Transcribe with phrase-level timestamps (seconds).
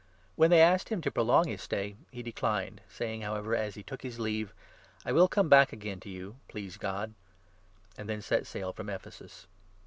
[0.35, 3.83] When they asked him to prolong his stay, he declined, saying 20 however, as he
[3.83, 4.51] took his leave,"
[5.05, 7.13] I will come back again to 21 you, please God,"
[7.99, 9.45] and then set sail from Ephesus.